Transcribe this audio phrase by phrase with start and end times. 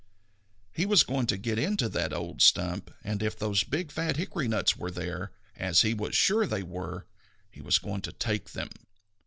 [0.71, 4.47] He was going to get into that old stump, and if those big, fat hickory
[4.47, 7.05] nuts were there, as he was sure they were,
[7.51, 8.69] he was going to take them.